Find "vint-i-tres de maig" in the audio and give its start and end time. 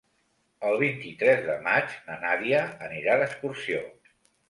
0.83-1.95